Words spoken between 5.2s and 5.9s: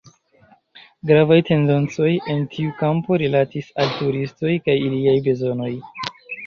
bezonoj.